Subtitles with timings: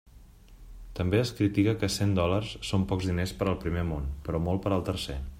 [0.99, 4.65] També es critica que cent dòlars són pocs diners per al primer món, però molt
[4.65, 5.19] per al tercer.